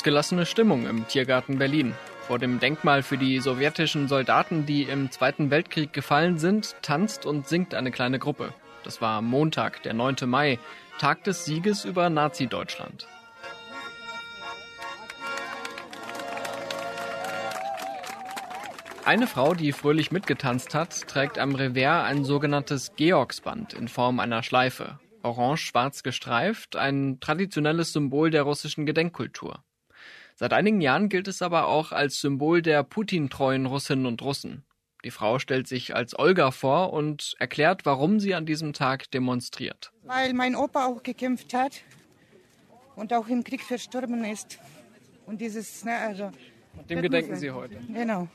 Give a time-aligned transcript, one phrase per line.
[0.00, 1.92] Ausgelassene Stimmung im Tiergarten Berlin.
[2.26, 7.46] Vor dem Denkmal für die sowjetischen Soldaten, die im Zweiten Weltkrieg gefallen sind, tanzt und
[7.46, 8.54] singt eine kleine Gruppe.
[8.82, 10.16] Das war Montag, der 9.
[10.24, 10.58] Mai,
[10.98, 13.08] Tag des Sieges über Nazi-Deutschland.
[19.04, 24.42] Eine Frau, die fröhlich mitgetanzt hat, trägt am Revers ein sogenanntes Georgsband in Form einer
[24.42, 24.98] Schleife.
[25.22, 29.62] Orange-schwarz gestreift, ein traditionelles Symbol der russischen Gedenkkultur.
[30.40, 34.64] Seit einigen Jahren gilt es aber auch als Symbol der Putin-treuen Russinnen und Russen.
[35.04, 39.92] Die Frau stellt sich als Olga vor und erklärt, warum sie an diesem Tag demonstriert.
[40.02, 41.82] Weil mein Opa auch gekämpft hat
[42.96, 44.58] und auch im Krieg verstorben ist.
[45.26, 46.30] Und dieses, ne, also.
[46.88, 47.76] Dem gedenken Sie heute.
[47.92, 48.26] Genau.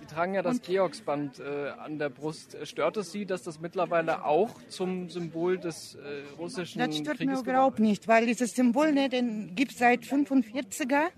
[0.00, 2.56] Sie tragen ja das Georgsband äh, an der Brust.
[2.66, 7.44] Stört es Sie, dass das mittlerweile auch zum Symbol des äh, russischen Das stört Krieges
[7.44, 11.10] mir überhaupt nicht, weil dieses Symbol, ne, den gibt es seit 45er.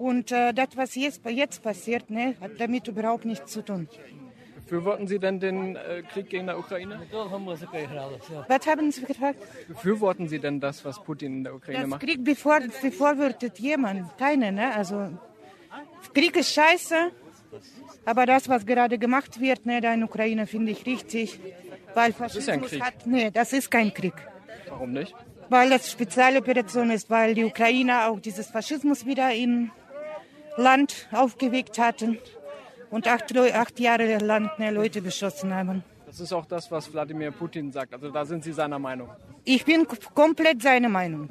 [0.00, 3.86] Und äh, das, was jetzt, jetzt passiert, ne, hat damit überhaupt nichts zu tun.
[4.64, 6.98] Befürworten Sie denn den äh, Krieg gegen die Ukraine?
[8.48, 9.40] Was haben Sie gefragt?
[9.68, 12.00] Befürworten Sie denn das, was Putin in der Ukraine Das macht?
[12.00, 14.74] Krieg bevor, befürwortet jemand, keine, ne?
[14.74, 15.10] Also
[16.14, 17.10] Krieg ist scheiße,
[18.06, 21.38] aber das, was gerade gemacht wird, ne, da in Ukraine, finde ich richtig.
[21.92, 22.82] Weil ist ja ein Krieg.
[22.82, 24.14] hat, nee, das ist kein Krieg.
[24.66, 25.14] Warum nicht?
[25.50, 29.72] Weil das Spezialoperation ist, weil die Ukrainer auch dieses Faschismus wieder im
[30.56, 32.18] Land aufgeweckt hatten
[32.90, 35.84] und acht, acht Jahre lang ne, Leute beschossen haben.
[36.06, 37.94] Das ist auch das, was Wladimir Putin sagt.
[37.94, 39.10] Also da sind Sie seiner Meinung.
[39.44, 41.28] Ich bin komplett seiner Meinung.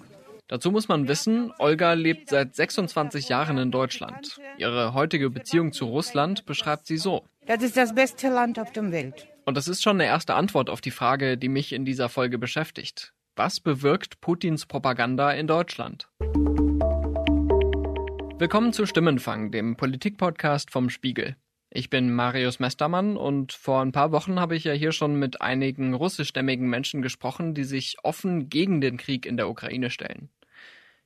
[0.47, 4.40] Dazu muss man wissen, Olga lebt seit 26 Jahren in Deutschland.
[4.58, 7.23] Ihre heutige Beziehung zu Russland beschreibt sie so.
[7.45, 9.28] Das ist das beste Land auf der Welt.
[9.46, 12.40] Und das ist schon eine erste Antwort auf die Frage, die mich in dieser Folge
[12.40, 13.13] beschäftigt.
[13.35, 16.08] Was bewirkt Putins Propaganda in Deutschland?
[18.39, 21.35] Willkommen zu Stimmenfang, dem Politikpodcast vom Spiegel.
[21.72, 25.41] Ich bin Marius Mestermann und vor ein paar Wochen habe ich ja hier schon mit
[25.41, 30.29] einigen russischstämmigen Menschen gesprochen, die sich offen gegen den Krieg in der Ukraine stellen.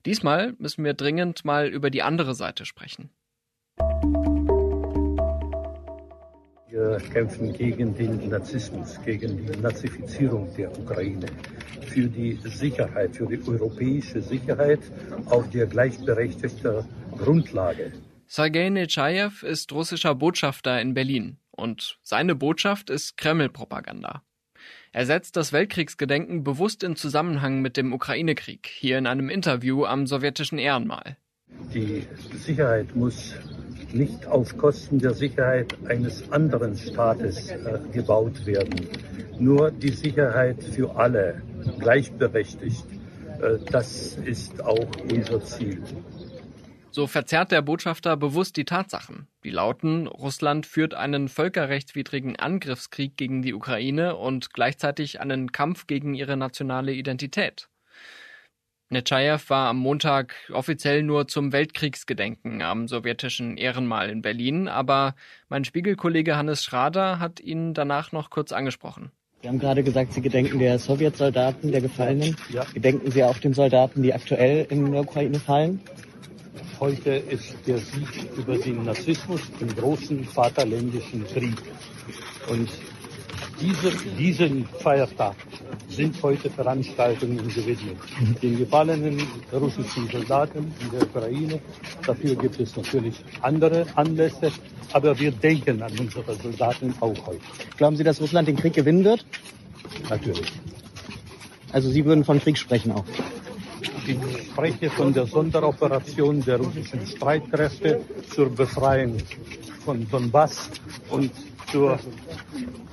[0.05, 3.09] Diesmal müssen wir dringend mal über die andere Seite sprechen.
[6.73, 11.27] Wir kämpfen gegen den Narzissmus, gegen die Nazifizierung der Ukraine,
[11.85, 14.79] für die Sicherheit, für die europäische Sicherheit
[15.27, 16.83] auf der gleichberechtigten
[17.15, 17.93] Grundlage.
[18.25, 24.23] Sergei Nechayev ist russischer Botschafter in Berlin und seine Botschaft ist Kreml-Propaganda.
[24.93, 30.07] Er setzt das Weltkriegsgedenken bewusst in Zusammenhang mit dem Ukraine-Krieg, hier in einem Interview am
[30.07, 31.17] sowjetischen Ehrenmal.
[31.71, 33.35] Die Sicherheit muss
[33.91, 38.87] nicht auf Kosten der Sicherheit eines anderen Staates äh, gebaut werden.
[39.39, 41.41] Nur die Sicherheit für alle,
[41.79, 42.85] gleichberechtigt,
[43.41, 45.81] äh, das ist auch unser Ziel.
[46.91, 49.27] So verzerrt der Botschafter bewusst die Tatsachen.
[49.43, 56.13] Die lauten, Russland führt einen völkerrechtswidrigen Angriffskrieg gegen die Ukraine und gleichzeitig einen Kampf gegen
[56.13, 57.67] ihre nationale Identität.
[58.93, 65.15] Nechayev war am Montag offiziell nur zum Weltkriegsgedenken am sowjetischen Ehrenmal in Berlin, aber
[65.49, 69.11] mein Spiegelkollege Hannes Schrader hat ihn danach noch kurz angesprochen.
[69.41, 72.37] Sie haben gerade gesagt, Sie gedenken der Sowjetsoldaten, der Gefallenen.
[72.49, 72.63] Ja.
[72.73, 75.81] Gedenken Sie auch den Soldaten, die aktuell in der Ukraine fallen?
[76.79, 81.57] Heute ist der Sieg über den Narzissmus im großen Vaterländischen Krieg.
[82.49, 82.69] Und
[83.59, 85.35] diese, diesen Feiertag
[85.89, 87.97] sind heute Veranstaltungen gewidmet.
[88.41, 89.21] Den gefallenen
[89.51, 91.59] russischen Soldaten in der Ukraine.
[92.05, 94.51] Dafür gibt es natürlich andere Anlässe.
[94.91, 97.41] Aber wir denken an unsere Soldaten auch heute.
[97.77, 99.25] Glauben Sie, dass Russland den Krieg gewinnen wird?
[100.09, 100.51] Natürlich.
[101.71, 103.05] Also Sie würden von Krieg sprechen auch.
[104.05, 104.17] Ich
[104.51, 109.17] spreche von der Sonderoperation der russischen Streitkräfte zur Befreiung
[109.85, 110.69] von Donbass
[111.09, 111.31] und
[111.71, 111.99] zur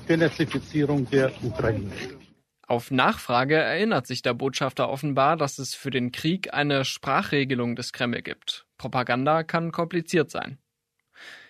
[0.08, 1.90] Denazifizierung der Ukraine.
[2.66, 7.92] Auf Nachfrage erinnert sich der Botschafter offenbar, dass es für den Krieg eine Sprachregelung des
[7.92, 8.66] Kreml gibt.
[8.78, 10.58] Propaganda kann kompliziert sein.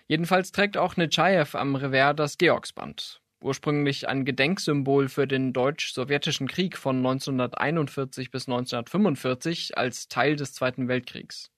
[0.07, 3.21] Jedenfalls trägt auch Nechayev am Revers das Georgsband.
[3.39, 10.87] Ursprünglich ein Gedenksymbol für den deutsch-sowjetischen Krieg von 1941 bis 1945 als Teil des Zweiten
[10.87, 11.51] Weltkriegs.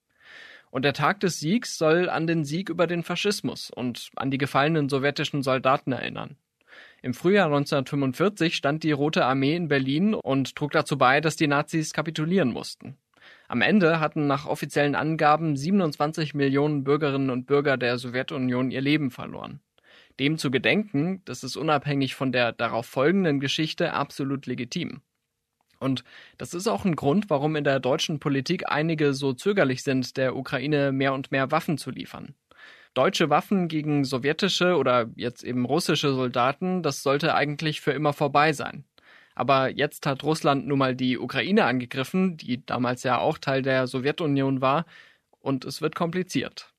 [0.73, 4.39] Und der Tag des Siegs soll an den Sieg über den Faschismus und an die
[4.39, 6.35] gefallenen sowjetischen Soldaten erinnern.
[7.03, 11.45] Im Frühjahr 1945 stand die Rote Armee in Berlin und trug dazu bei, dass die
[11.45, 12.97] Nazis kapitulieren mussten.
[13.47, 19.11] Am Ende hatten nach offiziellen Angaben 27 Millionen Bürgerinnen und Bürger der Sowjetunion ihr Leben
[19.11, 19.59] verloren.
[20.19, 25.01] Dem zu gedenken, das ist unabhängig von der darauf folgenden Geschichte absolut legitim.
[25.83, 26.03] Und
[26.37, 30.35] das ist auch ein Grund, warum in der deutschen Politik einige so zögerlich sind, der
[30.35, 32.33] Ukraine mehr und mehr Waffen zu liefern.
[32.93, 38.53] Deutsche Waffen gegen sowjetische oder jetzt eben russische Soldaten, das sollte eigentlich für immer vorbei
[38.53, 38.85] sein.
[39.35, 43.87] Aber jetzt hat Russland nun mal die Ukraine angegriffen, die damals ja auch Teil der
[43.87, 44.85] Sowjetunion war,
[45.39, 46.72] und es wird kompliziert.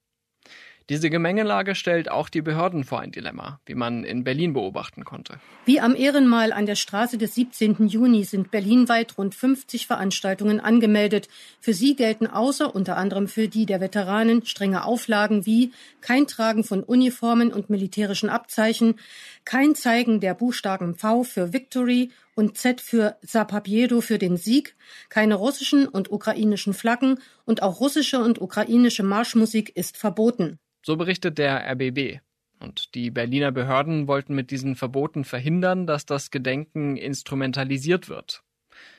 [0.90, 5.40] Diese Gemengelage stellt auch die Behörden vor ein Dilemma, wie man in Berlin beobachten konnte.
[5.64, 7.88] Wie am Ehrenmal an der Straße des 17.
[7.88, 11.28] Juni sind berlinweit rund 50 Veranstaltungen angemeldet.
[11.58, 15.72] Für sie gelten außer unter anderem für die der Veteranen strenge Auflagen wie
[16.02, 18.96] kein Tragen von Uniformen und militärischen Abzeichen,
[19.44, 24.76] kein Zeigen der Buchstaben V für Victory und Z für Zapapiedo für den Sieg,
[25.08, 30.58] keine russischen und ukrainischen Flaggen und auch russische und ukrainische Marschmusik ist verboten.
[30.84, 32.20] So berichtet der RBB.
[32.60, 38.42] Und die Berliner Behörden wollten mit diesen Verboten verhindern, dass das Gedenken instrumentalisiert wird.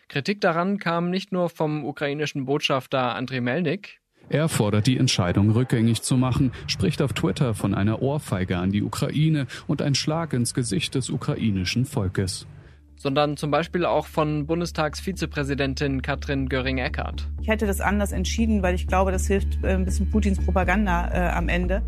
[0.07, 4.01] Kritik daran kam nicht nur vom ukrainischen Botschafter Andrei Melnik.
[4.29, 8.83] Er fordert die Entscheidung rückgängig zu machen, spricht auf Twitter von einer Ohrfeige an die
[8.83, 12.47] Ukraine und ein Schlag ins Gesicht des ukrainischen Volkes
[12.97, 17.27] sondern zum Beispiel auch von Bundestagsvizepräsidentin Katrin Göring-Eckardt.
[17.41, 21.11] Ich hätte das anders entschieden, weil ich glaube, das hilft äh, ein bisschen Putins Propaganda
[21.13, 21.83] äh, am Ende.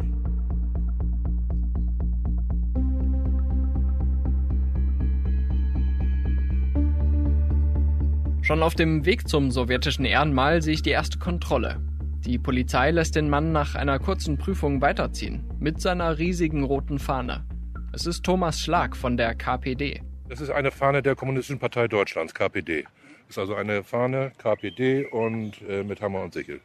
[8.41, 11.81] Schon auf dem Weg zum sowjetischen Ehrenmal sehe ich die erste Kontrolle.
[12.27, 17.45] Die Polizei lässt den Mann nach einer kurzen Prüfung weiterziehen, mit seiner riesigen roten Fahne.
[17.93, 20.01] Es ist Thomas Schlag von der KPD.
[20.27, 22.83] Das ist eine Fahne der Kommunistischen Partei Deutschlands, KPD.
[22.83, 26.59] Das ist also eine Fahne KPD und äh, mit Hammer und Sichel.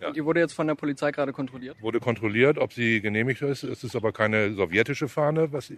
[0.00, 0.10] Ja.
[0.10, 1.76] Die wurde jetzt von der Polizei gerade kontrolliert?
[1.82, 3.62] Wurde kontrolliert, ob sie genehmigt ist.
[3.62, 5.70] Es ist aber keine sowjetische Fahne was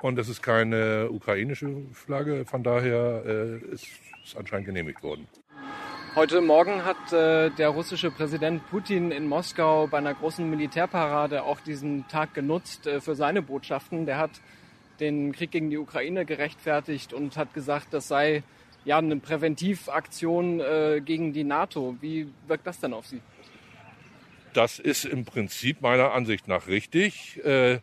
[0.00, 2.44] und es ist keine ukrainische Flagge.
[2.44, 3.86] Von daher äh, ist
[4.24, 5.28] es anscheinend genehmigt worden.
[6.16, 11.60] Heute Morgen hat äh, der russische Präsident Putin in Moskau bei einer großen Militärparade auch
[11.60, 14.06] diesen Tag genutzt äh, für seine Botschaften.
[14.06, 14.30] Der hat
[14.98, 18.44] den Krieg gegen die Ukraine gerechtfertigt und hat gesagt, das sei
[18.86, 21.98] ja eine Präventivaktion äh, gegen die NATO.
[22.00, 23.20] Wie wirkt das denn auf Sie?
[24.54, 27.44] Das ist im Prinzip meiner Ansicht nach richtig.
[27.44, 27.80] Äh,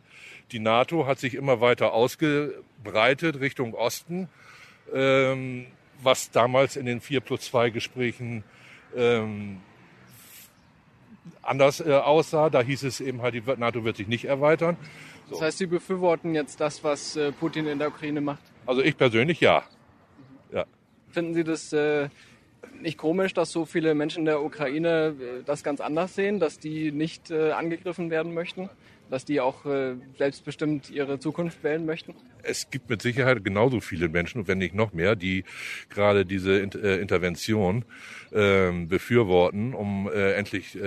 [0.50, 4.28] die NATO hat sich immer weiter ausgebreitet Richtung Osten,
[4.92, 5.66] ähm,
[6.04, 8.44] was damals in den 4 plus 2 Gesprächen
[8.96, 9.60] ähm,
[11.42, 12.50] anders äh, aussah.
[12.50, 14.76] Da hieß es eben halt, die NATO wird sich nicht erweitern.
[15.26, 15.36] So.
[15.36, 18.42] Das heißt, Sie befürworten jetzt das, was äh, Putin in der Ukraine macht?
[18.66, 19.62] Also ich persönlich ja.
[20.52, 20.64] ja.
[21.10, 22.08] Finden Sie das äh,
[22.80, 26.58] nicht komisch, dass so viele Menschen in der Ukraine äh, das ganz anders sehen, dass
[26.58, 28.70] die nicht äh, angegriffen werden möchten?
[29.10, 32.14] dass die auch äh, selbstbestimmt ihre Zukunft wählen möchten?
[32.42, 35.44] Es gibt mit Sicherheit genauso viele Menschen, wenn nicht noch mehr, die
[35.90, 37.84] gerade diese Intervention
[38.32, 40.78] äh, befürworten, um endlich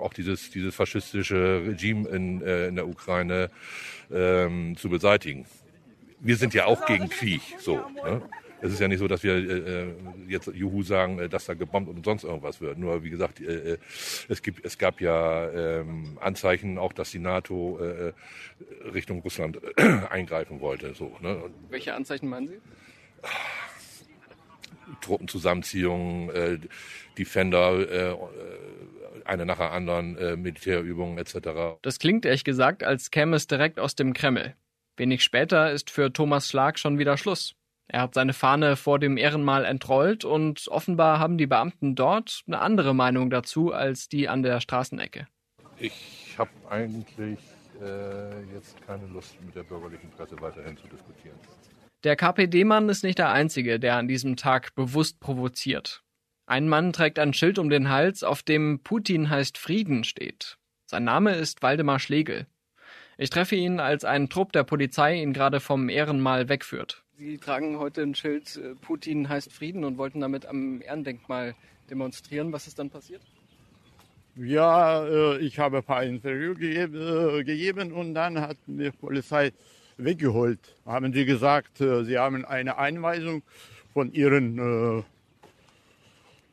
[0.00, 3.50] auch dieses, dieses faschistische Regime in, in der Ukraine
[4.10, 5.44] äh, zu beseitigen.
[6.20, 7.76] Wir sind ja auch gegen Krieg, so.
[8.04, 8.22] Ne?
[8.60, 9.94] Es ist ja nicht so, dass wir äh, äh,
[10.26, 12.78] jetzt Juhu sagen, äh, dass da gebombt und sonst irgendwas wird.
[12.78, 13.78] Nur wie gesagt, äh, äh,
[14.28, 18.12] es gibt, es gab ja ähm, Anzeichen auch, dass die NATO äh,
[18.92, 20.94] Richtung Russland äh, eingreifen wollte.
[20.94, 21.42] So, ne?
[21.70, 22.58] Welche Anzeichen meinen Sie?
[25.00, 26.58] Truppenzusammenziehungen, äh,
[27.16, 28.16] Defender, äh,
[29.24, 31.78] eine nach der anderen, äh, Militärübungen etc.
[31.82, 34.54] Das klingt ehrlich gesagt, als käme es direkt aus dem Kreml.
[34.96, 37.54] Wenig später ist für Thomas Schlag schon wieder Schluss.
[37.88, 42.60] Er hat seine Fahne vor dem Ehrenmal entrollt und offenbar haben die Beamten dort eine
[42.60, 45.26] andere Meinung dazu als die an der Straßenecke.
[45.78, 47.38] Ich habe eigentlich
[47.80, 51.36] äh, jetzt keine Lust, mit der bürgerlichen Presse weiterhin zu diskutieren.
[52.04, 56.02] Der KPD-Mann ist nicht der Einzige, der an diesem Tag bewusst provoziert.
[56.46, 60.58] Ein Mann trägt ein Schild um den Hals, auf dem Putin heißt Frieden steht.
[60.86, 62.46] Sein Name ist Waldemar Schlegel.
[63.16, 67.04] Ich treffe ihn, als ein Trupp der Polizei ihn gerade vom Ehrenmal wegführt.
[67.18, 71.56] Sie tragen heute ein Schild, äh, Putin heißt Frieden und wollten damit am Ehrendenkmal
[71.90, 72.52] demonstrieren.
[72.52, 73.22] Was ist dann passiert?
[74.36, 79.50] Ja, äh, ich habe ein paar Interviews äh, gegeben und dann hat die Polizei
[79.96, 80.60] weggeholt.
[80.86, 83.42] Haben sie gesagt, sie haben eine Einweisung
[83.92, 85.04] von ihren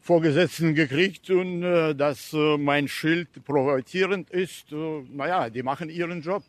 [0.01, 4.71] Vorgesetzten gekriegt und dass mein Schild provozierend ist.
[4.71, 6.41] Naja, die machen ihren Job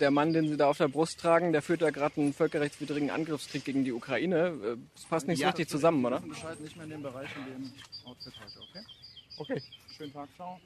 [0.00, 3.10] der Mann, den Sie da auf der Brust tragen, der führt da gerade einen völkerrechtswidrigen
[3.10, 4.54] Angriffskrieg gegen die Ukraine.
[4.64, 6.20] Äh, das passt nicht ja, so richtig zusammen, oder?
[6.20, 7.72] Bescheid nicht mehr in dem Bereich, in dem
[8.04, 8.84] Outfit heute, okay?
[9.38, 9.62] Okay,
[9.96, 10.58] schönen Tag, ciao.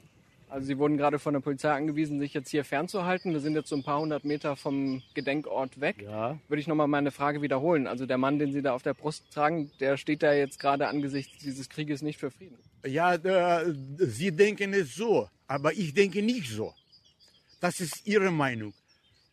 [0.47, 3.33] Also Sie wurden gerade von der Polizei angewiesen, sich jetzt hier fernzuhalten.
[3.33, 6.03] Wir sind jetzt so ein paar hundert Meter vom Gedenkort weg.
[6.03, 6.37] Ja.
[6.47, 7.87] Würde ich nochmal meine Frage wiederholen.
[7.87, 10.87] Also der Mann, den Sie da auf der Brust tragen, der steht da jetzt gerade
[10.87, 12.57] angesichts dieses Krieges nicht für Frieden.
[12.85, 16.73] Ja, äh, Sie denken es so, aber ich denke nicht so.
[17.59, 18.73] Das ist Ihre Meinung.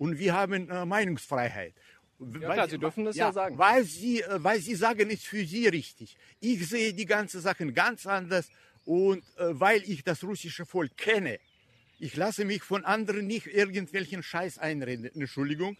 [0.03, 1.75] Und wir haben äh, Meinungsfreiheit.
[2.19, 3.57] Ja, klar, Sie dürfen das ja sagen.
[3.57, 6.17] Weil Sie, äh, weil Sie sagen, ist für Sie richtig.
[6.41, 8.49] Ich sehe die ganze Sachen ganz anders
[8.85, 11.39] und äh, weil ich das russische Volk kenne,
[12.01, 15.05] ich lasse mich von anderen nicht irgendwelchen Scheiß einreden.
[15.15, 15.77] Entschuldigung.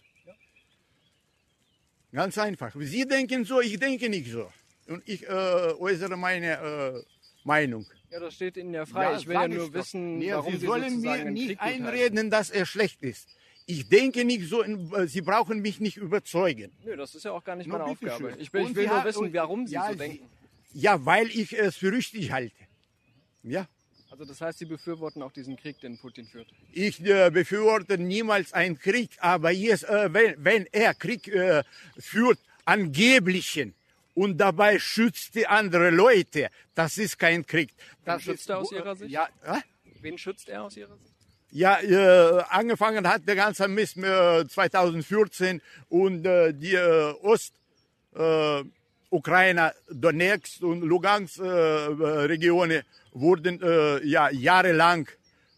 [2.13, 2.73] Ganz einfach.
[2.79, 4.49] Sie denken so, ich denke nicht so.
[4.87, 7.03] Und ich äh, äußere meine äh,
[7.43, 7.85] Meinung.
[8.09, 9.17] Ja, das steht Ihnen ja frei.
[9.17, 9.73] ich will ja nur doch.
[9.73, 13.27] wissen, Nee, warum Sie Sie sollen mir nicht einreden, dass er schlecht ist.
[13.65, 16.71] Ich denke nicht so, äh, Sie brauchen mich nicht überzeugen.
[16.83, 18.17] Nö, das ist ja auch gar nicht Na, meine Aufgabe.
[18.31, 18.39] schön.
[18.39, 20.29] Ich will, Und ich will nur wissen, und- warum Sie ja, so Sie- denken.
[20.73, 22.55] Ja, weil ich es für richtig halte.
[23.43, 23.67] Ja.
[24.09, 26.47] Also das heißt, Sie befürworten auch diesen Krieg, den Putin führt.
[26.71, 31.63] Ich äh, befürworte niemals einen Krieg, aber jetzt, äh, wenn, wenn er Krieg äh,
[31.97, 33.73] führt, angeblichen,
[34.15, 37.69] und dabei schützt die andere Leute, das ist kein Krieg.
[37.69, 39.11] Wen Das schützt ist, er aus Ihrer Sicht?
[39.11, 39.61] Ja, äh?
[40.01, 41.12] Wen schützt er aus Ihrer Sicht?
[41.55, 47.53] Ja, äh, angefangen hat der ganze Mist äh, 2014 und äh, die äh, Ost
[48.15, 48.63] äh,
[49.91, 52.81] Donetsk und Lugansk äh, äh, Regionen
[53.11, 55.07] wurden äh, ja jahrelang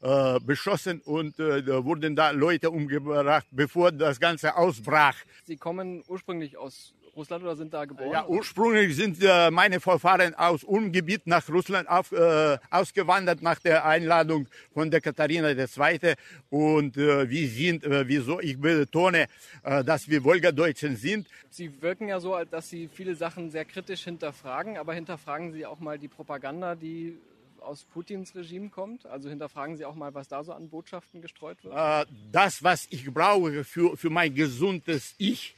[0.01, 5.15] äh, beschossen und äh, wurden da Leute umgebracht, bevor das Ganze ausbrach.
[5.45, 8.11] Sie kommen ursprünglich aus Russland oder sind da geboren?
[8.11, 13.85] Ja, ursprünglich sind äh, meine Vorfahren aus Ungebiet nach Russland auf, äh, ausgewandert nach der
[13.85, 16.13] Einladung von der Katharina II.
[16.49, 19.27] Und äh, wir sind, äh, wieso ich betone,
[19.63, 21.27] äh, dass wir Wolgadeutschen sind.
[21.49, 25.65] Sie wirken ja so, als dass Sie viele Sachen sehr kritisch hinterfragen, aber hinterfragen Sie
[25.65, 27.17] auch mal die Propaganda, die
[27.61, 29.05] aus Putins Regime kommt?
[29.05, 31.73] Also hinterfragen Sie auch mal, was da so an Botschaften gestreut wird?
[31.75, 35.55] Äh, das, was ich brauche für, für mein gesundes Ich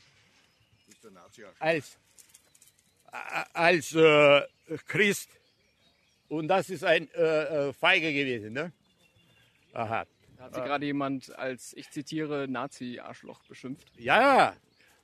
[1.59, 1.97] als,
[3.53, 4.41] als äh,
[4.87, 5.29] Christ.
[6.27, 8.53] Und das ist ein äh, äh, Feige gewesen.
[8.53, 8.71] Ne?
[9.73, 10.05] Aha.
[10.39, 13.87] Hat Sie gerade jemand als, ich zitiere, Nazi-Arschloch beschimpft.
[13.97, 14.55] Ja,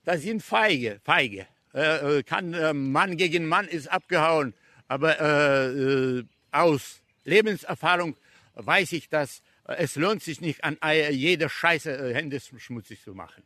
[0.04, 1.46] das sind Feige, Feige.
[1.74, 4.54] Äh, äh, kann äh, Mann gegen Mann ist abgehauen,
[4.86, 8.16] aber äh, äh, aus Lebenserfahrung
[8.54, 10.78] weiß ich, dass es lohnt sich nicht an
[11.10, 13.42] jeder Scheiße Hände schmutzig zu machen.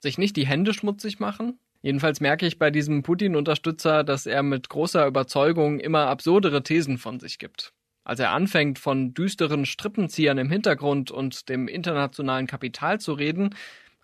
[0.00, 1.58] Sich nicht die Hände schmutzig machen?
[1.82, 7.18] Jedenfalls merke ich bei diesem Putin-Unterstützer, dass er mit großer Überzeugung immer absurdere Thesen von
[7.18, 7.72] sich gibt.
[8.04, 13.54] Als er anfängt, von düsteren Strippenziehern im Hintergrund und dem internationalen Kapital zu reden,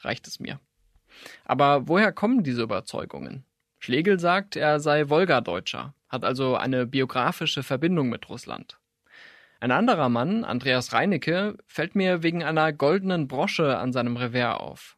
[0.01, 0.61] reicht es mir.
[1.45, 3.45] Aber woher kommen diese Überzeugungen?
[3.79, 8.79] Schlegel sagt, er sei Wolgadeutscher, hat also eine biografische Verbindung mit Russland.
[9.61, 14.98] Ein anderer Mann, Andreas Reinecke, fällt mir wegen einer goldenen Brosche an seinem Revers auf.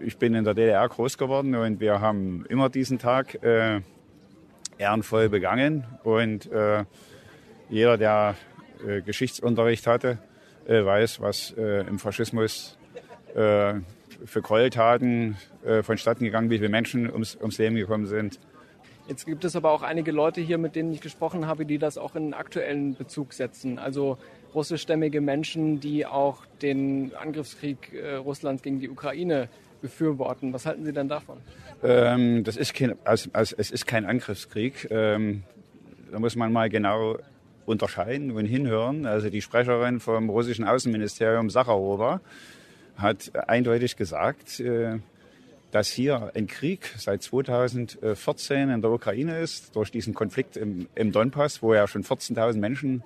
[0.00, 3.80] Ich bin in der DDR groß geworden und wir haben immer diesen Tag äh,
[4.78, 5.84] ehrenvoll begangen.
[6.04, 6.84] Und äh,
[7.68, 8.36] jeder, der
[8.86, 10.18] äh, Geschichtsunterricht hatte,
[10.66, 12.78] äh, weiß, was äh, im Faschismus
[13.34, 13.74] äh,
[14.24, 15.36] für Gräueltaten
[15.82, 18.40] vonstatten gegangen, wie viele Menschen ums, ums Leben gekommen sind.
[19.06, 21.98] Jetzt gibt es aber auch einige Leute hier, mit denen ich gesprochen habe, die das
[21.98, 23.78] auch in aktuellen Bezug setzen.
[23.78, 24.18] Also
[24.54, 29.48] russischstämmige Menschen, die auch den Angriffskrieg äh, Russlands gegen die Ukraine
[29.80, 30.52] befürworten.
[30.52, 31.38] Was halten Sie denn davon?
[31.82, 34.88] Ähm, das ist kein, also, also es ist kein Angriffskrieg.
[34.90, 35.44] Ähm,
[36.10, 37.18] da muss man mal genau
[37.66, 39.06] unterscheiden und hinhören.
[39.06, 42.20] Also die Sprecherin vom russischen Außenministerium Sacharowa
[42.96, 44.98] hat eindeutig gesagt, äh,
[45.70, 51.12] dass hier ein Krieg seit 2014 in der Ukraine ist, durch diesen Konflikt im, im
[51.12, 53.02] Donbass, wo ja schon 14.000 Menschen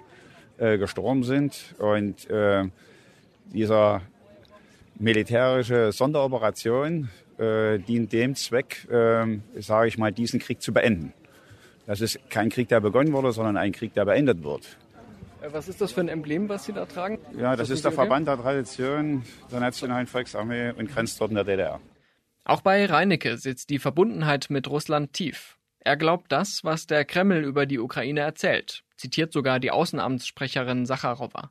[0.62, 1.74] äh, gestorben sind.
[1.78, 2.64] Und äh,
[3.52, 4.02] dieser
[4.98, 11.12] militärische Sonderoperation äh, dient dem Zweck, äh, sage ich mal, diesen Krieg zu beenden.
[11.86, 14.78] Das ist kein Krieg, der begonnen wurde, sondern ein Krieg, der beendet wird.
[15.40, 17.18] Äh, Was ist das für ein Emblem, was Sie da tragen?
[17.36, 17.92] Ja, das das ist der?
[17.92, 21.80] Verband der Tradition der Nationalen Volksarmee und grenzt dort in der DDR.
[22.44, 25.58] Auch bei Reinecke sitzt die Verbundenheit mit Russland tief.
[25.84, 31.50] Er glaubt das, was der Kreml über die Ukraine erzählt, zitiert sogar die Außenamtssprecherin Sacharowa.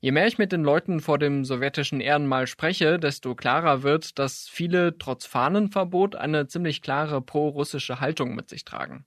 [0.00, 4.48] Je mehr ich mit den Leuten vor dem sowjetischen Ehrenmal spreche, desto klarer wird, dass
[4.48, 9.04] viele trotz Fahnenverbot eine ziemlich klare pro-russische Haltung mit sich tragen.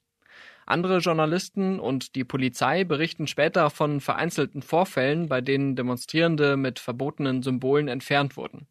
[0.68, 7.42] Andere Journalisten und die Polizei berichten später von vereinzelten Vorfällen, bei denen Demonstrierende mit verbotenen
[7.42, 8.68] Symbolen entfernt wurden.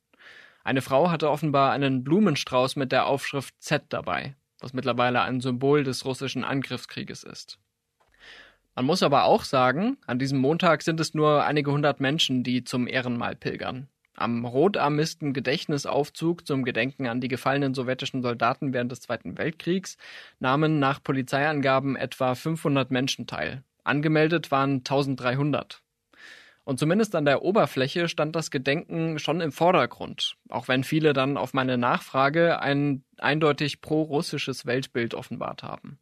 [0.63, 5.85] Eine Frau hatte offenbar einen Blumenstrauß mit der Aufschrift Z dabei, was mittlerweile ein Symbol
[5.85, 7.59] des russischen Angriffskrieges ist.
[8.75, 12.63] Man muss aber auch sagen, an diesem Montag sind es nur einige hundert Menschen, die
[12.63, 13.89] zum Ehrenmal pilgern.
[14.15, 19.97] Am Rotarmisten Gedächtnisaufzug zum Gedenken an die gefallenen sowjetischen Soldaten während des Zweiten Weltkriegs
[20.41, 23.63] nahmen nach Polizeiangaben etwa 500 Menschen teil.
[23.85, 25.83] Angemeldet waren 1300.
[26.69, 31.39] Und zumindest an der Oberfläche stand das Gedenken schon im Vordergrund, auch wenn viele dann
[31.39, 35.99] auf meine Nachfrage ein eindeutig pro-russisches Weltbild offenbart haben.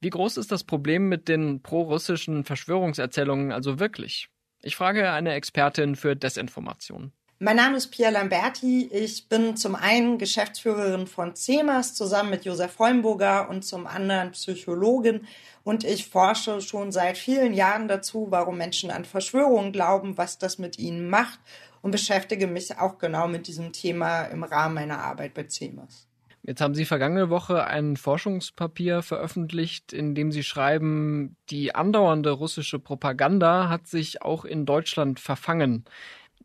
[0.00, 4.30] Wie groß ist das Problem mit den pro-russischen Verschwörungserzählungen also wirklich?
[4.62, 7.12] Ich frage eine Expertin für Desinformation.
[7.38, 8.88] Mein Name ist Pia Lamberti.
[8.90, 15.26] Ich bin zum einen Geschäftsführerin von CEMAS zusammen mit Josef Holmburger und zum anderen Psychologin.
[15.62, 20.56] Und ich forsche schon seit vielen Jahren dazu, warum Menschen an Verschwörungen glauben, was das
[20.56, 21.38] mit ihnen macht
[21.82, 26.08] und beschäftige mich auch genau mit diesem Thema im Rahmen meiner Arbeit bei CEMAS.
[26.42, 32.78] Jetzt haben Sie vergangene Woche ein Forschungspapier veröffentlicht, in dem Sie schreiben, die andauernde russische
[32.78, 35.84] Propaganda hat sich auch in Deutschland verfangen.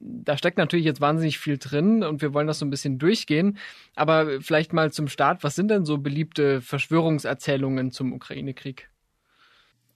[0.03, 3.57] Da steckt natürlich jetzt wahnsinnig viel drin und wir wollen das so ein bisschen durchgehen.
[3.95, 8.89] Aber vielleicht mal zum Start, was sind denn so beliebte Verschwörungserzählungen zum Ukraine-Krieg?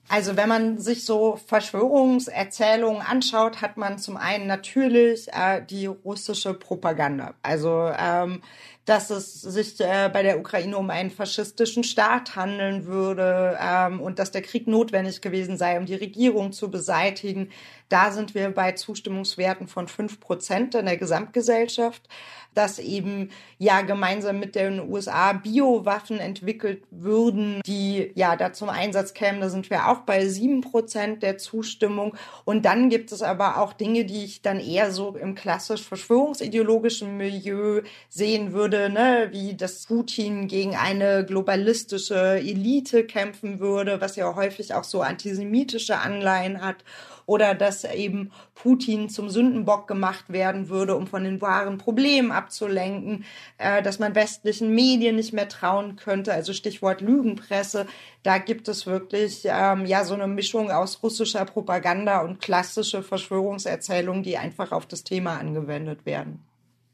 [0.08, 6.54] Also wenn man sich so Verschwörungserzählungen anschaut, hat man zum einen natürlich äh, die russische
[6.54, 7.34] Propaganda.
[7.42, 8.42] Also ähm,
[8.86, 14.20] dass es sich äh, bei der Ukraine um einen faschistischen Staat handeln würde ähm, und
[14.20, 17.50] dass der Krieg notwendig gewesen sei, um die Regierung zu beseitigen.
[17.90, 22.08] Da sind wir bei Zustimmungswerten von fünf Prozent in der Gesamtgesellschaft
[22.56, 29.14] dass eben ja gemeinsam mit den USA Biowaffen entwickelt würden, die ja da zum Einsatz
[29.14, 29.42] kämen.
[29.42, 32.16] Da sind wir auch bei sieben Prozent der Zustimmung.
[32.46, 37.18] Und dann gibt es aber auch Dinge, die ich dann eher so im klassisch verschwörungsideologischen
[37.18, 44.36] Milieu sehen würde, ne, wie dass Putin gegen eine globalistische Elite kämpfen würde, was ja
[44.36, 46.78] häufig auch so antisemitische Anleihen hat
[47.26, 53.26] oder dass eben Putin zum Sündenbock gemacht werden würde, um von den wahren Problemen abzulenken,
[53.58, 57.88] äh, dass man westlichen Medien nicht mehr trauen könnte, also Stichwort Lügenpresse.
[58.24, 64.24] Da gibt es wirklich ähm, ja so eine Mischung aus russischer Propaganda und klassische Verschwörungserzählungen,
[64.24, 66.44] die einfach auf das Thema angewendet werden.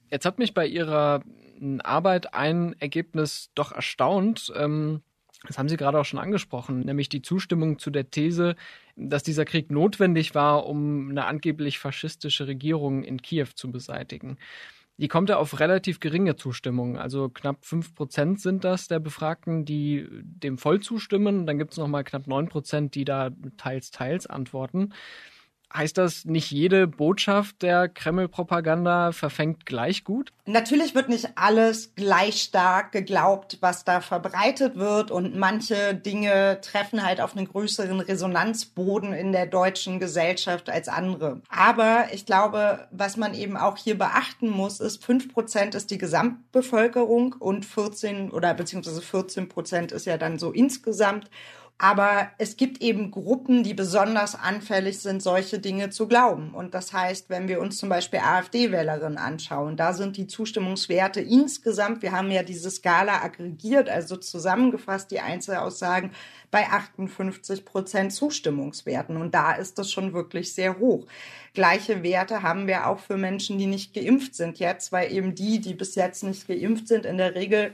[0.09, 1.21] Jetzt hat mich bei Ihrer
[1.83, 4.51] Arbeit ein Ergebnis doch erstaunt.
[4.55, 5.01] Ähm
[5.47, 8.55] das haben Sie gerade auch schon angesprochen, nämlich die Zustimmung zu der These,
[8.95, 14.37] dass dieser Krieg notwendig war, um eine angeblich faschistische Regierung in Kiew zu beseitigen.
[14.97, 16.95] Die kommt ja auf relativ geringe Zustimmung.
[16.99, 21.47] Also knapp fünf Prozent sind das der Befragten, die dem voll zustimmen.
[21.47, 24.93] Dann gibt es nochmal knapp neun Prozent, die da teils, teils antworten.
[25.73, 30.33] Heißt das, nicht jede Botschaft der Kreml-Propaganda verfängt gleich gut?
[30.45, 35.11] Natürlich wird nicht alles gleich stark geglaubt, was da verbreitet wird.
[35.11, 41.41] Und manche Dinge treffen halt auf einen größeren Resonanzboden in der deutschen Gesellschaft als andere.
[41.49, 45.97] Aber ich glaube, was man eben auch hier beachten muss, ist, fünf Prozent ist die
[45.97, 51.29] Gesamtbevölkerung und 14 oder beziehungsweise 14 Prozent ist ja dann so insgesamt.
[51.83, 56.53] Aber es gibt eben Gruppen, die besonders anfällig sind, solche Dinge zu glauben.
[56.53, 62.03] Und das heißt, wenn wir uns zum Beispiel AfD-Wählerinnen anschauen, da sind die Zustimmungswerte insgesamt,
[62.03, 66.11] wir haben ja diese Skala aggregiert, also zusammengefasst die Einzelaussagen,
[66.51, 69.17] bei 58 Prozent Zustimmungswerten.
[69.17, 71.07] Und da ist das schon wirklich sehr hoch.
[71.55, 75.59] Gleiche Werte haben wir auch für Menschen, die nicht geimpft sind jetzt, weil eben die,
[75.59, 77.73] die bis jetzt nicht geimpft sind, in der Regel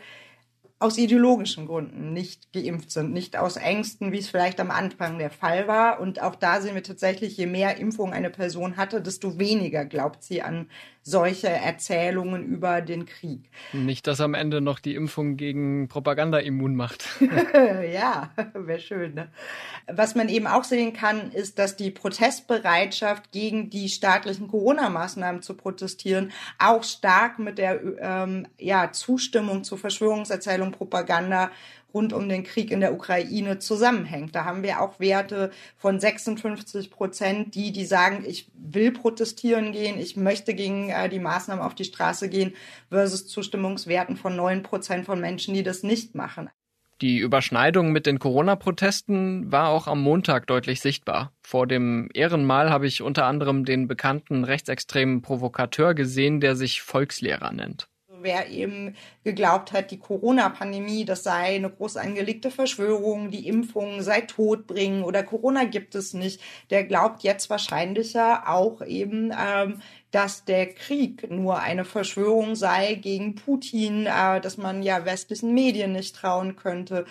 [0.80, 5.32] aus ideologischen Gründen nicht geimpft sind, nicht aus Ängsten, wie es vielleicht am Anfang der
[5.32, 6.00] Fall war.
[6.00, 10.24] Und auch da sehen wir tatsächlich, je mehr Impfung eine Person hatte, desto weniger glaubt
[10.24, 10.68] sie an
[11.08, 13.50] solche Erzählungen über den Krieg.
[13.72, 17.08] Nicht, dass am Ende noch die Impfung gegen Propaganda immun macht.
[17.94, 19.14] ja, wäre schön.
[19.14, 19.30] Ne?
[19.88, 25.54] Was man eben auch sehen kann, ist, dass die Protestbereitschaft gegen die staatlichen Corona-Maßnahmen zu
[25.54, 29.78] protestieren auch stark mit der ähm, ja, Zustimmung zur
[30.68, 31.52] Verschwörungserzählung Propaganda
[31.94, 34.36] rund um den Krieg in der Ukraine zusammenhängt.
[34.36, 40.00] Da haben wir auch Werte von 56 Prozent, die, die sagen, ich will protestieren gehen,
[40.00, 42.54] ich möchte gegen äh, die Maßnahmen auf die Straße gehen,
[42.90, 46.50] versus Zustimmungswerten von 9 Prozent von Menschen, die das nicht machen.
[47.02, 51.32] Die Überschneidung mit den Corona-Protesten war auch am Montag deutlich sichtbar.
[51.42, 57.54] Vor dem Ehrenmal habe ich unter anderem den bekannten rechtsextremen Provokateur gesehen, der sich Volkslehrer
[57.54, 57.88] nennt
[58.28, 64.22] wer eben geglaubt hat, die Corona-Pandemie, das sei eine groß angelegte Verschwörung, die Impfung sei
[64.22, 70.68] todbringend oder Corona gibt es nicht, der glaubt jetzt wahrscheinlicher auch eben, ähm, dass der
[70.74, 76.58] Krieg nur eine Verschwörung sei gegen Putin, äh, dass man ja westlichen Medien nicht trauen
[76.58, 77.06] könnte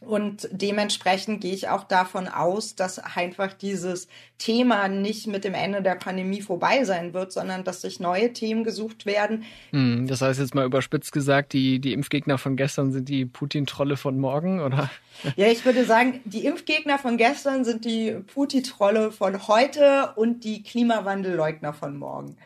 [0.00, 4.08] Und dementsprechend gehe ich auch davon aus, dass einfach dieses
[4.38, 8.64] Thema nicht mit dem Ende der Pandemie vorbei sein wird, sondern dass sich neue Themen
[8.64, 9.44] gesucht werden.
[9.72, 13.98] Hm, das heißt jetzt mal überspitzt gesagt, die, die Impfgegner von gestern sind die Putin-Trolle
[13.98, 14.90] von morgen, oder?
[15.36, 20.62] Ja, ich würde sagen, die Impfgegner von gestern sind die Putin-Trolle von heute und die
[20.62, 22.38] Klimawandelleugner von morgen.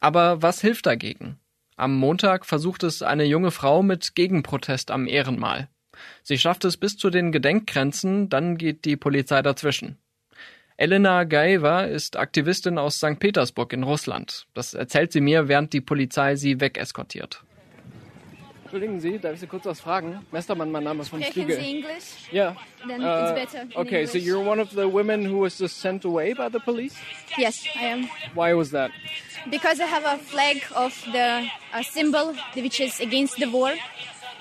[0.00, 1.38] Aber was hilft dagegen?
[1.76, 5.68] Am Montag versucht es eine junge Frau mit Gegenprotest am Ehrenmal.
[6.22, 9.98] Sie schafft es bis zu den Gedenkgrenzen, dann geht die Polizei dazwischen.
[10.76, 13.18] Elena Gaeva ist Aktivistin aus St.
[13.20, 14.46] Petersburg in Russland.
[14.54, 17.42] Das erzählt sie mir, während die Polizei sie wegeskortiert.
[18.64, 20.24] Entschuldigen Sie, darf ich Sie kurz was fragen?
[20.32, 22.04] Mestermann, mein Name ist von Sprechen Sie English?
[22.32, 22.56] Yeah.
[22.88, 23.66] Then Uh, it's better.
[23.78, 24.24] okay, so English.
[24.26, 26.94] you're one of the women who was just sent away by the police?
[27.36, 28.08] Yes, I am.
[28.34, 28.90] Why was that?
[29.50, 33.74] Because I have a flag of the a symbol which is against the war.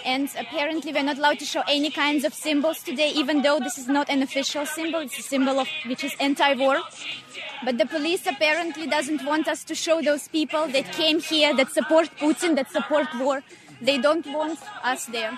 [0.05, 3.77] And apparently we're not allowed to show any kinds of symbols today, even though this
[3.77, 4.99] is not an official symbol.
[4.99, 6.79] It's a symbol of which is anti-war.
[7.63, 11.71] But the police apparently doesn't want us to show those people that came here, that
[11.71, 13.43] support Putin, that support war.
[13.81, 15.37] They don't want us there.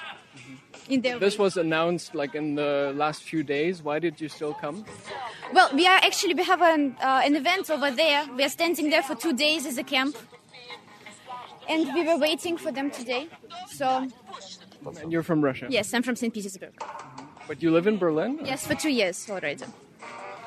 [0.89, 3.81] In their This was announced like in the last few days.
[3.81, 4.83] Why did you still come?
[5.53, 8.27] Well, we are actually we have an uh, an event over there.
[8.35, 10.17] We are standing there for two days as a camp,
[11.69, 13.27] and we were waiting for them today.
[13.69, 14.07] So
[15.01, 15.67] And you're from Russia?
[15.69, 16.33] yes, I'm from St.
[16.33, 16.73] Petersburg.
[17.47, 18.39] But you live in Berlin?
[18.43, 19.65] Yes, for two years already.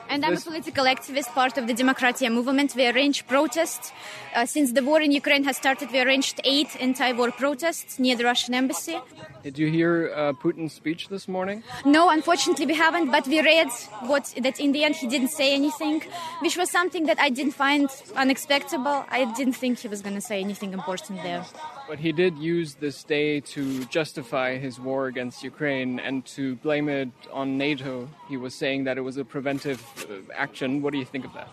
[0.09, 2.75] And I'm a political activist, part of the Demokratia movement.
[2.77, 3.93] We arranged protests.
[4.35, 8.25] Uh, since the war in Ukraine has started, we arranged eight anti-war protests near the
[8.25, 8.99] Russian embassy.
[9.43, 11.63] Did you hear uh, Putin's speech this morning?
[11.85, 13.11] No, unfortunately, we haven't.
[13.11, 13.69] But we read
[14.03, 16.03] what that in the end he didn't say anything,
[16.41, 18.81] which was something that I didn't find unexpected.
[18.87, 21.45] I didn't think he was going to say anything important there.
[21.89, 26.89] But he did use this day to justify his war against Ukraine and to blame
[26.89, 28.09] it on NATO.
[28.29, 30.83] He was saying that it was a preventive uh, action.
[30.83, 31.49] What do you think of that?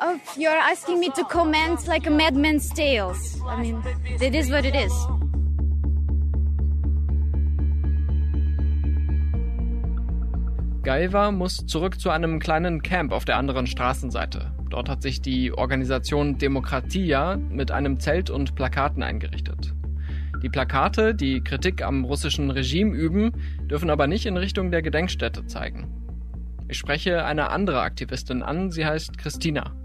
[0.00, 3.38] Oh, you're asking me to comment like a madman's tales.
[3.46, 3.82] I mean,
[4.20, 4.92] it is what it is.
[10.82, 14.50] Gaeva muss zurück zu einem kleinen Camp auf der anderen Straßenseite.
[14.72, 19.74] Dort hat sich die Organisation Demokratia mit einem Zelt und Plakaten eingerichtet.
[20.42, 23.32] Die Plakate, die Kritik am russischen Regime üben,
[23.70, 25.92] dürfen aber nicht in Richtung der Gedenkstätte zeigen.
[26.68, 29.76] Ich spreche eine andere Aktivistin an, sie heißt Christina.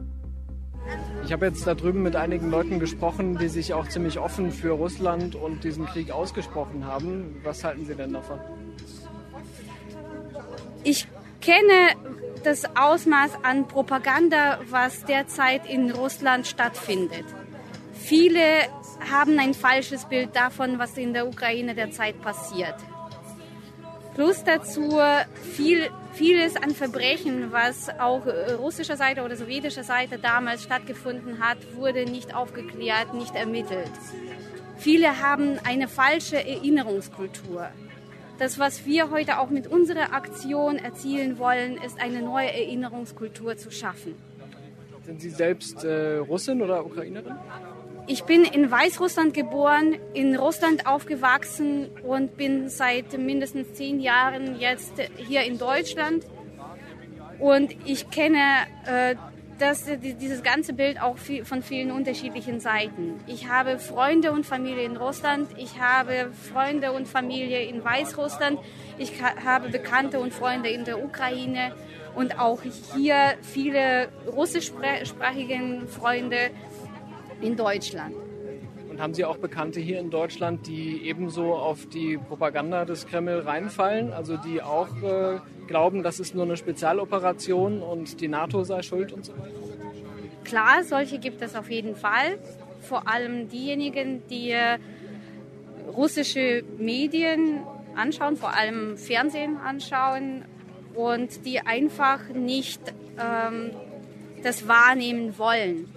[1.25, 4.69] Ich habe jetzt da drüben mit einigen Leuten gesprochen, die sich auch ziemlich offen für
[4.69, 7.41] Russland und diesen Krieg ausgesprochen haben.
[7.43, 8.39] Was halten Sie denn davon?
[10.85, 11.09] Ich
[11.41, 11.91] kenne
[12.47, 17.25] das Ausmaß an Propaganda, was derzeit in Russland stattfindet.
[17.93, 18.41] Viele
[19.11, 22.75] haben ein falsches Bild davon, was in der Ukraine derzeit passiert.
[24.15, 24.97] Plus dazu
[25.55, 31.57] viel, vieles an Verbrechen, was auch äh, russischer Seite oder sowjetischer Seite damals stattgefunden hat,
[31.75, 33.91] wurde nicht aufgeklärt, nicht ermittelt.
[34.77, 37.67] Viele haben eine falsche Erinnerungskultur.
[38.37, 43.71] Das, was wir heute auch mit unserer Aktion erzielen wollen, ist eine neue Erinnerungskultur zu
[43.71, 44.15] schaffen.
[45.05, 47.35] Sind Sie selbst äh, Russin oder Ukrainerin?
[48.07, 54.93] Ich bin in Weißrussland geboren, in Russland aufgewachsen und bin seit mindestens zehn Jahren jetzt
[55.17, 56.25] hier in Deutschland.
[57.39, 58.39] Und ich kenne
[58.85, 59.15] äh,
[59.59, 63.19] das, dieses ganze Bild auch von vielen unterschiedlichen Seiten.
[63.27, 68.59] Ich habe Freunde und Familie in Russland, ich habe Freunde und Familie in Weißrussland,
[68.97, 71.73] ich ha- habe Bekannte und Freunde in der Ukraine
[72.15, 72.61] und auch
[72.95, 76.37] hier viele russischsprachige Freunde
[77.41, 78.15] in Deutschland.
[78.89, 83.41] Und haben Sie auch Bekannte hier in Deutschland, die ebenso auf die Propaganda des Kreml
[83.41, 84.11] reinfallen?
[84.11, 89.11] Also die auch äh, glauben, das ist nur eine Spezialoperation und die NATO sei schuld
[89.11, 89.53] und so weiter?
[90.43, 92.39] Klar, solche gibt es auf jeden Fall.
[92.81, 94.77] Vor allem diejenigen, die äh,
[95.87, 97.63] russische Medien
[97.95, 100.45] anschauen, vor allem Fernsehen anschauen
[100.95, 102.81] und die einfach nicht
[103.19, 103.71] ähm,
[104.43, 105.93] das wahrnehmen wollen.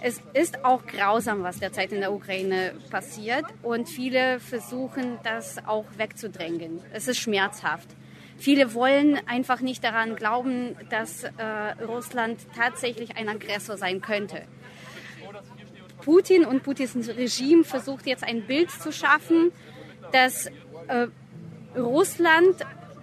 [0.00, 5.86] Es ist auch grausam, was derzeit in der Ukraine passiert und viele versuchen, das auch
[5.96, 6.80] wegzudrängen.
[6.92, 7.88] Es ist schmerzhaft.
[8.36, 11.30] Viele wollen einfach nicht daran glauben, dass äh,
[11.86, 14.42] Russland tatsächlich ein Aggressor sein könnte.
[16.02, 19.52] Putin und Putins Regime versucht jetzt ein Bild zu schaffen,
[20.12, 20.46] dass
[20.88, 21.06] äh,
[21.76, 22.56] Russland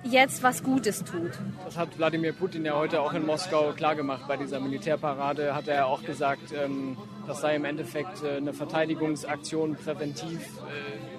[0.03, 1.31] jetzt was Gutes tut.
[1.65, 4.27] Das hat Wladimir Putin ja heute auch in Moskau klargemacht.
[4.27, 9.75] Bei dieser Militärparade hat er auch gesagt, ähm, das sei im Endeffekt äh, eine Verteidigungsaktion
[9.75, 11.10] präventiv äh,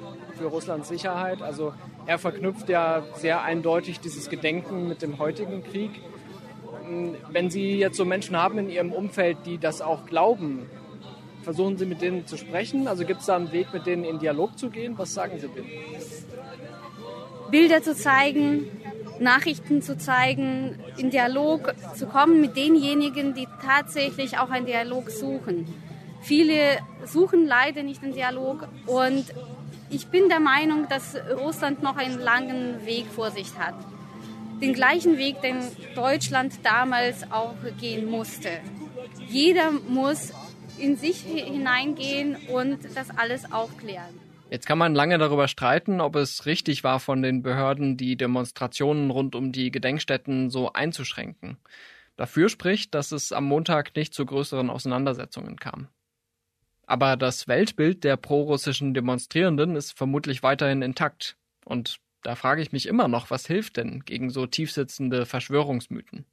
[0.42, 1.40] für Russlands Sicherheit.
[1.40, 1.72] Also
[2.07, 5.90] er verknüpft ja sehr eindeutig dieses Gedenken mit dem heutigen Krieg.
[7.31, 10.68] Wenn Sie jetzt so Menschen haben in Ihrem Umfeld, die das auch glauben,
[11.42, 12.88] versuchen Sie mit denen zu sprechen?
[12.88, 14.98] Also gibt es da einen Weg, mit denen in Dialog zu gehen?
[14.98, 15.70] Was sagen Sie denen?
[17.52, 18.66] Bilder zu zeigen,
[19.20, 25.72] Nachrichten zu zeigen, in Dialog zu kommen mit denjenigen, die tatsächlich auch einen Dialog suchen.
[26.20, 29.24] Viele suchen leider nicht den Dialog und
[29.92, 33.74] ich bin der Meinung, dass Russland noch einen langen Weg vor sich hat.
[34.61, 35.61] Den gleichen Weg, den
[35.94, 38.48] Deutschland damals auch gehen musste.
[39.28, 40.33] Jeder muss
[40.78, 44.20] in sich hineingehen und das alles aufklären.
[44.50, 49.11] Jetzt kann man lange darüber streiten, ob es richtig war von den Behörden, die Demonstrationen
[49.11, 51.57] rund um die Gedenkstätten so einzuschränken.
[52.16, 55.88] Dafür spricht, dass es am Montag nicht zu größeren Auseinandersetzungen kam.
[56.87, 61.37] Aber das Weltbild der prorussischen Demonstrierenden ist vermutlich weiterhin intakt.
[61.64, 66.27] Und da frage ich mich immer noch, was hilft denn gegen so tiefsitzende Verschwörungsmythen?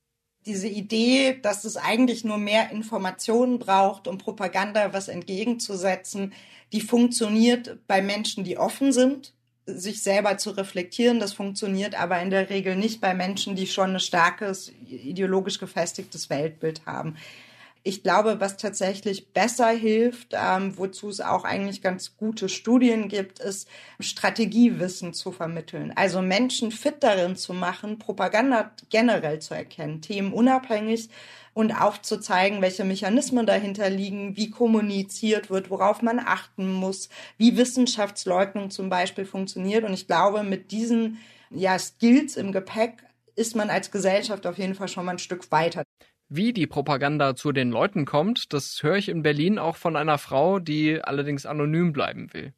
[0.45, 6.33] diese Idee, dass es eigentlich nur mehr Informationen braucht, um Propaganda was entgegenzusetzen,
[6.71, 9.33] die funktioniert bei Menschen, die offen sind,
[9.65, 11.19] sich selber zu reflektieren.
[11.19, 16.29] Das funktioniert aber in der Regel nicht bei Menschen, die schon ein starkes, ideologisch gefestigtes
[16.29, 17.17] Weltbild haben.
[17.83, 23.39] Ich glaube, was tatsächlich besser hilft, ähm, wozu es auch eigentlich ganz gute Studien gibt,
[23.39, 23.69] ist
[24.01, 25.93] Strategiewissen zu vermitteln.
[25.95, 31.09] Also Menschen fit darin zu machen, Propaganda generell zu erkennen, themenunabhängig
[31.53, 38.71] und aufzuzeigen, welche Mechanismen dahinter liegen, wie kommuniziert wird, worauf man achten muss, wie Wissenschaftsleugnung
[38.71, 39.85] zum Beispiel funktioniert.
[39.85, 41.17] Und ich glaube, mit diesen
[41.49, 43.03] ja, Skills im Gepäck
[43.35, 45.83] ist man als Gesellschaft auf jeden Fall schon mal ein Stück weiter.
[46.31, 50.19] Wie die Propaganda zu den Leuten kommt, das höre ich in Berlin auch von einer
[50.19, 52.53] Frau, die allerdings anonym bleiben will.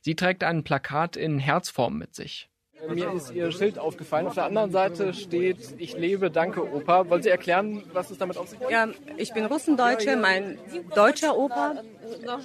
[0.00, 2.48] Sie trägt ein Plakat in Herzform mit sich.
[2.88, 4.28] Mir ist Ihr Schild aufgefallen.
[4.28, 7.10] Auf der anderen Seite steht Ich lebe, danke Opa.
[7.10, 8.70] Wollen Sie erklären, was es damit auf sich hat?
[8.70, 10.16] Ja, ich bin Russendeutsche.
[10.16, 10.56] Mein
[10.94, 11.74] deutscher Opa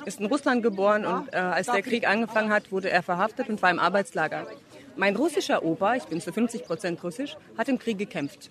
[0.05, 3.61] ist in Russland geboren und äh, als der Krieg angefangen hat, wurde er verhaftet und
[3.61, 4.47] war im Arbeitslager.
[4.95, 8.49] Mein russischer Opa, ich bin zu 50 Prozent russisch, hat im Krieg gekämpft.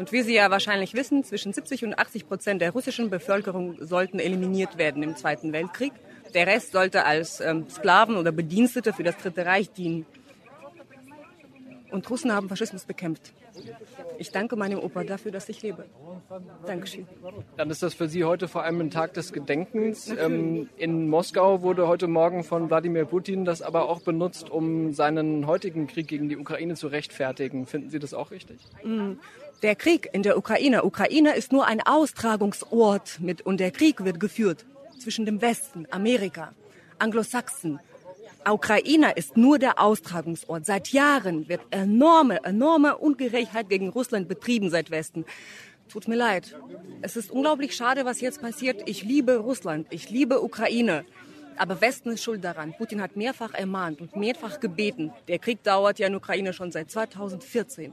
[0.00, 4.18] Und wie Sie ja wahrscheinlich wissen, zwischen 70 und 80 Prozent der russischen Bevölkerung sollten
[4.18, 5.92] eliminiert werden im Zweiten Weltkrieg.
[6.32, 10.06] Der Rest sollte als ähm, Sklaven oder Bedienstete für das Dritte Reich dienen.
[11.90, 13.34] Und Russen haben Faschismus bekämpft.
[14.16, 15.84] Ich danke meinem Opa dafür, dass ich lebe.
[16.64, 17.08] Dankeschön.
[17.56, 20.08] Dann ist das für Sie heute vor allem ein Tag des Gedenkens.
[20.08, 25.46] Ähm, in Moskau wurde heute Morgen von Wladimir Putin das aber auch benutzt, um seinen
[25.46, 27.66] heutigen Krieg gegen die Ukraine zu rechtfertigen.
[27.66, 28.60] Finden Sie das auch richtig?
[28.84, 29.14] Mm.
[29.62, 30.84] Der Krieg in der Ukraine.
[30.84, 34.64] Ukraine ist nur ein Austragungsort mit, und der Krieg wird geführt
[34.98, 36.52] zwischen dem Westen, Amerika,
[36.98, 37.80] Anglosachsen.
[38.48, 40.64] Ukraine ist nur der Austragungsort.
[40.64, 45.26] Seit Jahren wird enorme, enorme Ungerechtheit gegen Russland betrieben seit Westen.
[45.90, 46.56] Tut mir leid.
[47.02, 48.82] Es ist unglaublich schade, was jetzt passiert.
[48.86, 49.88] Ich liebe Russland.
[49.90, 51.04] Ich liebe Ukraine.
[51.56, 52.74] Aber Westen ist schuld daran.
[52.78, 55.12] Putin hat mehrfach ermahnt und mehrfach gebeten.
[55.28, 57.92] Der Krieg dauert ja in Ukraine schon seit 2014.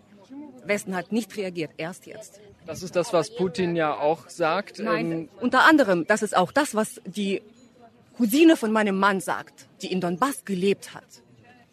[0.63, 2.39] Westen hat nicht reagiert, erst jetzt.
[2.65, 4.79] Das ist das, was Putin ja auch sagt.
[4.79, 7.41] Nein, ähm unter anderem, das ist auch das, was die
[8.17, 11.23] Cousine von meinem Mann sagt, die in Donbass gelebt hat.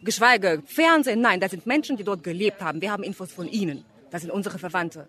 [0.02, 2.80] Geschweige Fernsehen, nein, das sind Menschen, die dort gelebt haben.
[2.80, 3.84] Wir haben Infos von ihnen.
[4.10, 5.06] Das sind unsere Verwandte.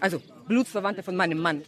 [0.00, 1.62] Also Blutsverwandte von meinem Mann.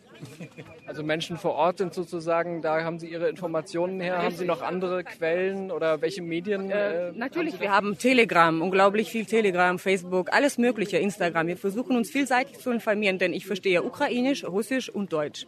[0.86, 4.22] Also Menschen vor Ort sind sozusagen, da haben Sie Ihre Informationen her.
[4.22, 6.70] Haben Sie noch andere Quellen oder welche Medien?
[6.70, 11.46] Äh, äh, natürlich, haben wir haben Telegram, unglaublich viel Telegram, Facebook, alles Mögliche, Instagram.
[11.46, 15.46] Wir versuchen uns vielseitig zu informieren, denn ich verstehe Ukrainisch, Russisch und Deutsch.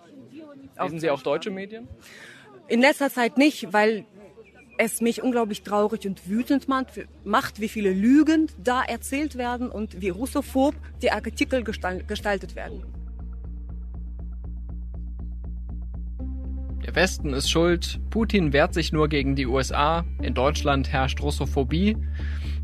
[0.80, 1.88] Lesen Sie auch deutsche Medien?
[2.68, 4.04] In letzter Zeit nicht, weil
[4.78, 10.08] es mich unglaublich traurig und wütend macht, wie viele Lügen da erzählt werden und wie
[10.08, 12.84] russophob die Artikel gestaltet werden.
[16.84, 21.96] Der Westen ist schuld, Putin wehrt sich nur gegen die USA, in Deutschland herrscht Russophobie.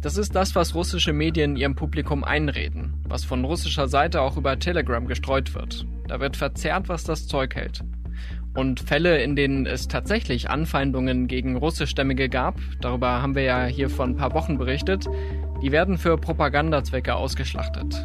[0.00, 4.58] Das ist das, was russische Medien ihrem Publikum einreden, was von russischer Seite auch über
[4.58, 5.86] Telegram gestreut wird.
[6.06, 7.82] Da wird verzerrt, was das Zeug hält.
[8.54, 13.88] Und Fälle, in denen es tatsächlich Anfeindungen gegen Russischstämmige gab, darüber haben wir ja hier
[13.88, 15.06] vor ein paar Wochen berichtet,
[15.62, 18.04] die werden für Propagandazwecke ausgeschlachtet.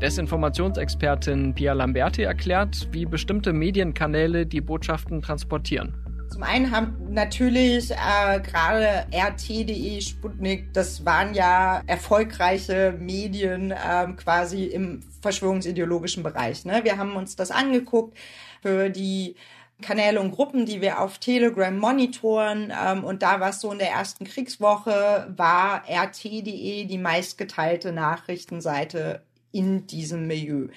[0.00, 5.94] Desinformationsexpertin Pia Lamberti erklärt, wie bestimmte Medienkanäle die Botschaften transportieren.
[6.30, 14.64] Zum einen haben natürlich äh, gerade RT.de, Sputnik, das waren ja erfolgreiche Medien äh, quasi
[14.64, 16.64] im verschwörungsideologischen Bereich.
[16.64, 16.80] Ne?
[16.84, 18.16] Wir haben uns das angeguckt
[18.60, 19.36] für die
[19.82, 22.72] Kanäle und Gruppen, die wir auf Telegram monitoren.
[22.78, 29.22] Ähm, und da war es so in der ersten Kriegswoche, war rt.de die meistgeteilte Nachrichtenseite
[29.52, 30.68] in diesem Milieu.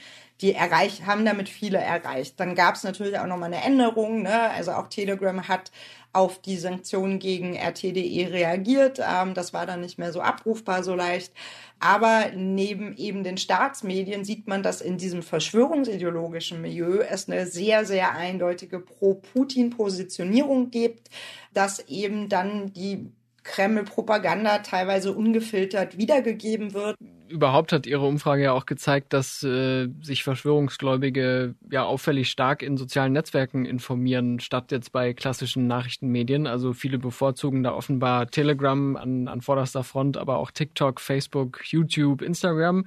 [0.42, 2.40] Die erreicht, haben damit viele erreicht.
[2.40, 4.24] Dann gab es natürlich auch nochmal eine Änderung.
[4.24, 4.50] Ne?
[4.52, 5.72] Also auch Telegram hat
[6.13, 9.00] auf die Sanktionen gegen RT.de reagiert.
[9.00, 11.34] Ähm, das war dann nicht mehr so abrufbar so leicht.
[11.80, 17.86] Aber neben eben den Staatsmedien sieht man, dass in diesem verschwörungsideologischen Milieu es eine sehr,
[17.86, 21.10] sehr eindeutige Pro-Putin-Positionierung gibt,
[21.54, 23.12] dass eben dann die
[23.43, 26.95] Kreml-Propaganda teilweise ungefiltert wiedergegeben wird.
[27.27, 32.75] Überhaupt hat Ihre Umfrage ja auch gezeigt, dass äh, sich Verschwörungsgläubige ja auffällig stark in
[32.77, 36.45] sozialen Netzwerken informieren, statt jetzt bei klassischen Nachrichtenmedien.
[36.45, 42.21] Also viele bevorzugen da offenbar Telegram an, an vorderster Front, aber auch TikTok, Facebook, YouTube,
[42.21, 42.86] Instagram.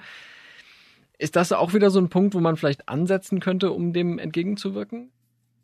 [1.18, 5.10] Ist das auch wieder so ein Punkt, wo man vielleicht ansetzen könnte, um dem entgegenzuwirken?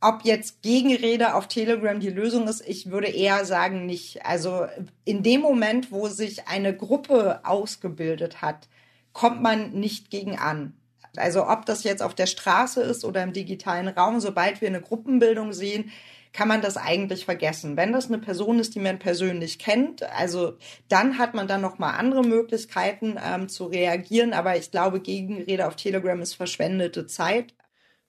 [0.03, 4.25] Ob jetzt Gegenrede auf Telegram die Lösung ist, ich würde eher sagen nicht.
[4.25, 4.67] Also
[5.05, 8.69] in dem Moment, wo sich eine Gruppe ausgebildet hat,
[9.13, 10.75] kommt man nicht gegen an.
[11.17, 14.81] Also ob das jetzt auf der Straße ist oder im digitalen Raum, sobald wir eine
[14.81, 15.91] Gruppenbildung sehen,
[16.33, 17.77] kann man das eigentlich vergessen.
[17.77, 20.57] Wenn das eine Person ist, die man persönlich kennt, also
[20.89, 24.33] dann hat man dann noch mal andere Möglichkeiten ähm, zu reagieren.
[24.33, 27.53] Aber ich glaube, Gegenrede auf Telegram ist verschwendete Zeit.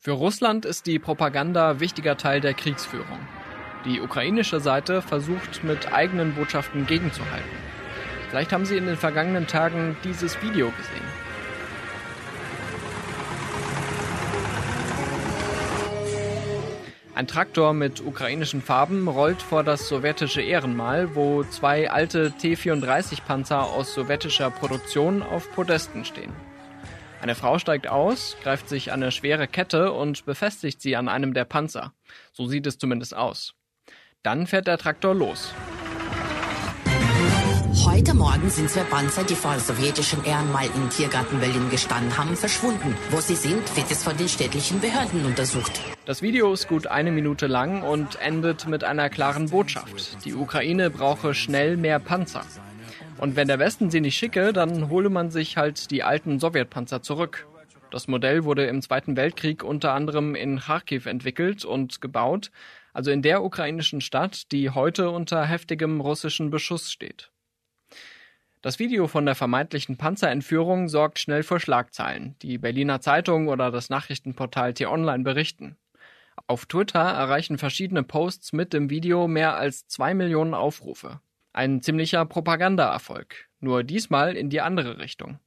[0.03, 3.19] Für Russland ist die Propaganda wichtiger Teil der Kriegsführung.
[3.85, 7.51] Die ukrainische Seite versucht mit eigenen Botschaften gegenzuhalten.
[8.27, 11.05] Vielleicht haben Sie in den vergangenen Tagen dieses Video gesehen.
[17.13, 23.93] Ein Traktor mit ukrainischen Farben rollt vor das sowjetische Ehrenmal, wo zwei alte T-34-Panzer aus
[23.93, 26.33] sowjetischer Produktion auf Podesten stehen.
[27.21, 31.45] Eine Frau steigt aus, greift sich eine schwere Kette und befestigt sie an einem der
[31.45, 31.93] Panzer.
[32.33, 33.53] So sieht es zumindest aus.
[34.23, 35.53] Dann fährt der Traktor los.
[37.85, 42.97] Heute Morgen sind zwei Panzer, die vor sowjetischem Ehrenmal im Tiergarten Berlin gestanden haben, verschwunden.
[43.11, 45.79] Wo sie sind, wird es von den städtlichen Behörden untersucht.
[46.05, 50.25] Das Video ist gut eine Minute lang und endet mit einer klaren Botschaft.
[50.25, 52.43] Die Ukraine brauche schnell mehr Panzer.
[53.21, 57.03] Und wenn der Westen sie nicht schicke, dann hole man sich halt die alten Sowjetpanzer
[57.03, 57.47] zurück.
[57.91, 62.49] Das Modell wurde im Zweiten Weltkrieg unter anderem in Kharkiv entwickelt und gebaut,
[62.93, 67.31] also in der ukrainischen Stadt, die heute unter heftigem russischen Beschuss steht.
[68.63, 72.35] Das Video von der vermeintlichen Panzerentführung sorgt schnell für Schlagzeilen.
[72.41, 75.77] Die Berliner Zeitung oder das Nachrichtenportal T-Online berichten.
[76.47, 81.21] Auf Twitter erreichen verschiedene Posts mit dem Video mehr als zwei Millionen Aufrufe.
[81.53, 85.39] Ein ziemlicher Propagandaerfolg, nur diesmal in die andere Richtung.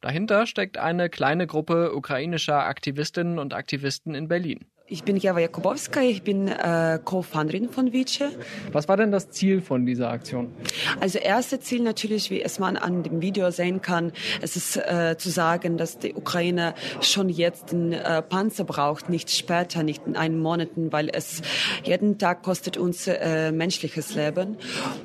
[0.00, 4.64] Dahinter steckt eine kleine Gruppe ukrainischer Aktivistinnen und Aktivisten in Berlin.
[4.92, 8.24] Ich bin Java Jakubowska, ich bin äh, Co-Founderin von Vice.
[8.72, 10.52] Was war denn das Ziel von dieser Aktion?
[10.98, 14.10] Also erste Ziel natürlich, wie es man an dem Video sehen kann,
[14.42, 19.30] es ist äh, zu sagen, dass die Ukraine schon jetzt einen äh, Panzer braucht, nicht
[19.30, 21.40] später, nicht in einem Monaten, weil es
[21.84, 24.56] jeden Tag kostet uns äh, menschliches Leben.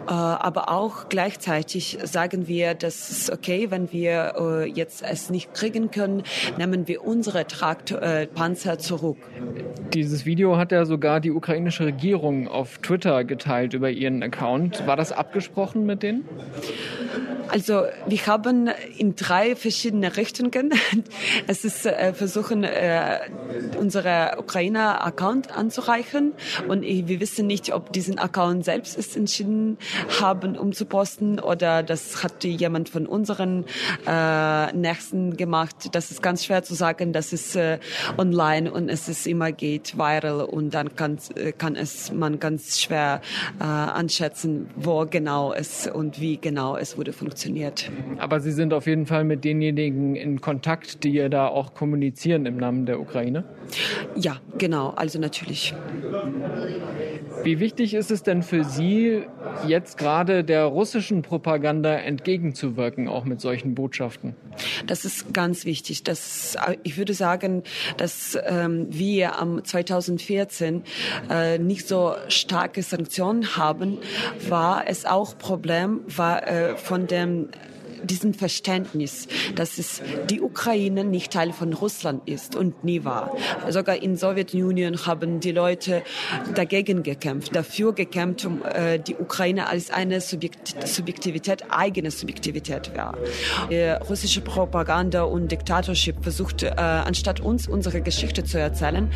[0.07, 5.53] Äh, aber auch gleichzeitig sagen wir, dass es okay, wenn wir äh, jetzt es nicht
[5.53, 6.23] kriegen können,
[6.57, 9.17] nehmen wir unsere Trakt äh, Panzer zurück.
[9.93, 14.85] Dieses Video hat ja sogar die ukrainische Regierung auf Twitter geteilt über ihren Account.
[14.87, 16.25] War das abgesprochen mit denen?
[17.47, 20.73] Also wir haben in drei verschiedene Richtungen.
[21.47, 23.19] Es ist äh, versuchen, äh,
[23.79, 26.33] unsere Ukrainer-Account anzureichen
[26.67, 29.77] und wir wissen nicht, ob diesen Account selbst ist entschieden
[30.19, 33.65] haben, um zu posten oder das hat jemand von unseren
[34.07, 35.89] äh, Nächsten gemacht.
[35.93, 37.13] Das ist ganz schwer zu sagen.
[37.13, 37.79] Das ist äh,
[38.17, 42.81] online und es ist immer geht viral und dann kann, äh, kann es man ganz
[42.81, 43.21] schwer
[43.59, 47.91] äh, anschätzen, wo genau es und wie genau es wurde funktioniert funktioniert.
[48.17, 52.45] Aber Sie sind auf jeden Fall mit denjenigen in Kontakt, die ihr da auch kommunizieren
[52.45, 53.43] im Namen der Ukraine?
[54.15, 55.73] Ja, genau, also natürlich.
[57.43, 59.23] Wie wichtig ist es denn für Sie,
[59.67, 64.35] jetzt gerade der russischen Propaganda entgegenzuwirken, auch mit solchen Botschaften?
[64.87, 66.03] Das ist ganz wichtig.
[66.03, 67.63] Das, ich würde sagen,
[67.97, 70.83] dass ähm, wir am 2014
[71.29, 73.97] äh, nicht so starke Sanktionen haben,
[74.47, 77.49] war es auch Problem war, äh, von dem ähm,
[78.05, 83.35] diesem Verständnis, dass es die Ukraine nicht Teil von Russland ist und nie war.
[83.69, 86.03] Sogar in Sowjetunion haben die Leute
[86.53, 93.17] dagegen gekämpft, dafür gekämpft, um äh, die Ukraine als eine Subjekt Subjektivität, eigene Subjektivität war.
[93.69, 99.09] Die russische Propaganda und Diktatorship versucht, äh, anstatt uns unsere Geschichte zu erzählen,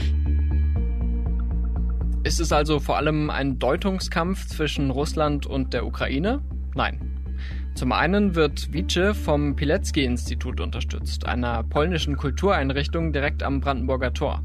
[2.24, 6.42] Ist es also vor allem ein Deutungskampf zwischen Russland und der Ukraine?
[6.76, 7.19] Nein.
[7.80, 14.44] Zum einen wird Wice vom Pilecki-Institut unterstützt, einer polnischen Kultureinrichtung direkt am Brandenburger Tor.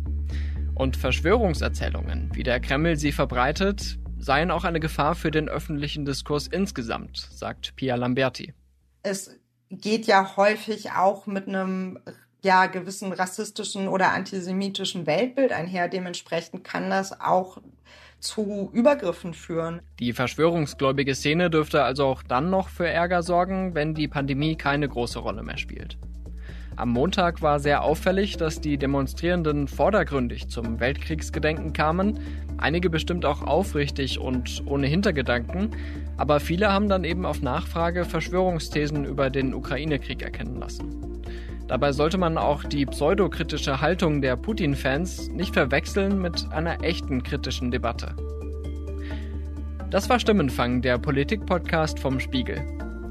[0.77, 6.47] Und Verschwörungserzählungen, wie der Kreml sie verbreitet, seien auch eine Gefahr für den öffentlichen Diskurs
[6.47, 8.55] insgesamt, sagt Pia Lamberti.
[9.03, 9.37] Es
[9.69, 11.99] geht ja häufig auch mit einem
[12.45, 15.89] ja, gewissen rassistischen oder antisemitischen Weltbild einher.
[15.89, 17.59] Dementsprechend kann das auch
[18.25, 19.83] zu Übergriffen führen.
[20.01, 24.89] Die verschwörungsgläubige Szene dürfte also auch dann noch für Ärger sorgen, wenn die Pandemie keine
[24.89, 25.99] große Rolle mehr spielt.
[26.77, 32.19] Am Montag war sehr auffällig, dass die Demonstrierenden vordergründig zum Weltkriegsgedenken kamen,
[32.57, 35.71] einige bestimmt auch aufrichtig und ohne Hintergedanken,
[36.17, 41.14] aber viele haben dann eben auf Nachfrage Verschwörungsthesen über den Ukraine-Krieg erkennen lassen.
[41.67, 47.71] Dabei sollte man auch die pseudokritische Haltung der Putin-Fans nicht verwechseln mit einer echten kritischen
[47.71, 48.15] Debatte.
[49.91, 52.63] Das war Stimmenfang, der Politik-Podcast vom Spiegel.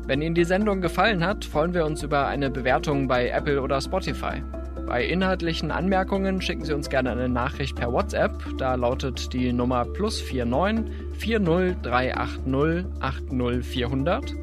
[0.05, 3.79] Wenn Ihnen die Sendung gefallen hat, freuen wir uns über eine Bewertung bei Apple oder
[3.79, 4.43] Spotify.
[4.85, 8.33] Bei inhaltlichen Anmerkungen schicken Sie uns gerne eine Nachricht per WhatsApp.
[8.57, 10.85] Da lautet die Nummer plus 49
[11.17, 14.35] 40380 80400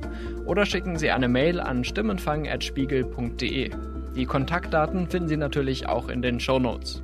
[0.47, 3.71] oder schicken Sie eine Mail an stimmenfang.spiegel.de.
[4.17, 7.03] Die Kontaktdaten finden Sie natürlich auch in den Show Notes.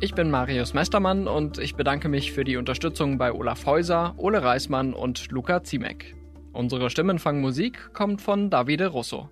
[0.00, 4.42] Ich bin Marius Mestermann und ich bedanke mich für die Unterstützung bei Olaf Häuser, Ole
[4.42, 6.16] Reismann und Luca Ziemek.
[6.52, 9.30] Unsere Stimmenfangmusik kommt von Davide Russo.